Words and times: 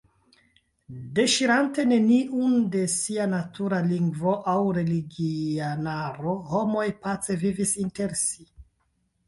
Deŝirante 1.17 1.85
neniun 1.89 2.55
de 2.77 2.81
sia 2.95 3.27
natura 3.35 3.83
lingvo 3.91 4.35
aŭ 4.55 4.57
religianaro, 4.79 6.37
homoj 6.55 6.89
pace 7.07 7.41
vivis 7.47 7.79
inter 7.89 8.21
si. 8.27 8.51